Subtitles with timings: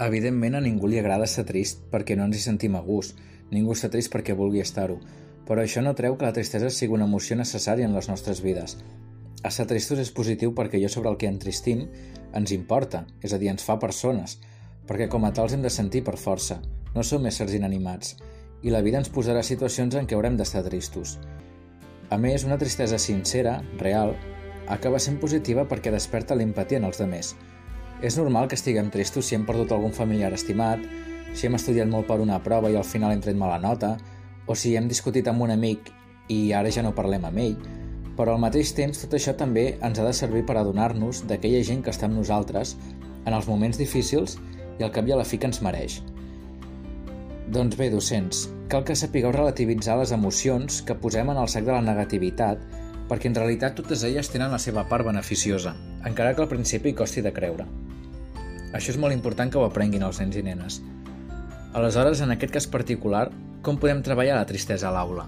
[0.00, 3.18] Evidentment a ningú li agrada ser trist perquè no ens hi sentim a gust,
[3.52, 4.96] ningú està trist perquè vulgui estar-ho,
[5.44, 8.78] però això no treu que la tristesa sigui una emoció necessària en les nostres vides.
[9.44, 11.84] Estar tristos és positiu perquè allò sobre el que entristim
[12.32, 14.38] ens importa, és a dir, ens fa persones,
[14.88, 16.62] perquè com a tals hem de sentir per força,
[16.94, 18.16] no som éssers inanimats,
[18.62, 21.18] i la vida ens posarà situacions en què haurem d'estar tristos.
[22.08, 24.16] A més, una tristesa sincera, real,
[24.68, 27.34] acaba sent positiva perquè desperta l'empatia en els demés,
[28.02, 30.80] és normal que estiguem tristos si hem perdut algun familiar estimat,
[31.34, 33.96] si hem estudiat molt per una prova i al final hem tret mala nota,
[34.46, 35.90] o si hem discutit amb un amic
[36.32, 37.58] i ara ja no parlem amb ell,
[38.16, 41.84] però al mateix temps tot això també ens ha de servir per adonar-nos d'aquella gent
[41.84, 42.76] que està amb nosaltres
[43.26, 44.38] en els moments difícils
[44.78, 46.00] i al cap i a la fi que ens mereix.
[47.52, 51.74] Doncs bé, docents, cal que sapigueu relativitzar les emocions que posem en el sac de
[51.74, 52.64] la negativitat
[53.10, 55.74] perquè en realitat totes elles tenen la seva part beneficiosa,
[56.06, 57.66] encara que al principi costi de creure.
[58.72, 60.80] Això és molt important que ho aprenguin els nens i nenes.
[61.74, 63.28] Aleshores, en aquest cas particular,
[63.62, 65.26] com podem treballar la tristesa a l'aula?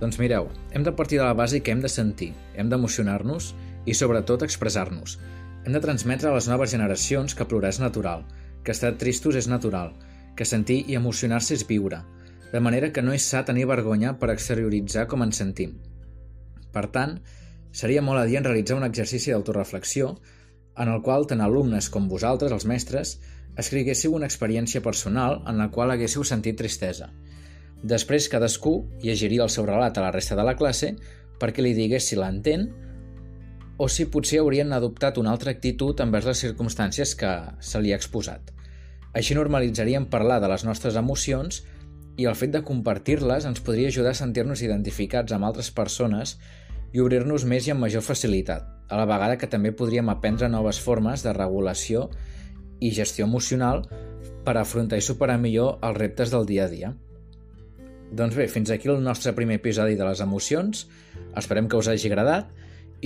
[0.00, 3.52] Doncs mireu, hem de partir de la base que hem de sentir, hem d'emocionar-nos
[3.86, 5.18] i sobretot expressar-nos.
[5.64, 8.24] Hem de transmetre a les noves generacions que plorar és natural,
[8.64, 9.92] que estar tristos és natural,
[10.36, 12.00] que sentir i emocionar-se és viure,
[12.52, 15.76] de manera que no és sa tenir vergonya per exterioritzar com ens sentim.
[16.72, 17.18] Per tant,
[17.72, 20.14] seria molt adient realitzar un exercici d'autoreflexió
[20.80, 23.18] en el qual tant alumnes com vosaltres, els mestres,
[23.60, 27.10] escriguéssiu una experiència personal en la qual haguéssiu sentit tristesa.
[27.82, 30.94] Després cadascú llegiria el seu relat a la resta de la classe
[31.40, 32.68] perquè li digués si l'entén
[33.80, 37.30] o si potser haurien adoptat una altra actitud envers les circumstàncies que
[37.64, 38.52] se li ha exposat.
[39.16, 41.62] Així normalitzaríem parlar de les nostres emocions
[42.20, 46.36] i el fet de compartir-les ens podria ajudar a sentir-nos identificats amb altres persones
[46.92, 50.80] i obrir-nos més i amb major facilitat, a la vegada que també podríem aprendre noves
[50.82, 52.08] formes de regulació
[52.80, 53.84] i gestió emocional
[54.44, 56.92] per afrontar i superar millor els reptes del dia a dia.
[58.10, 60.88] Doncs bé, fins aquí el nostre primer episodi de les emocions.
[61.38, 62.50] Esperem que us hagi agradat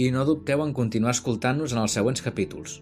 [0.01, 2.81] i no dubteu en continuar escoltant-nos en els següents capítols.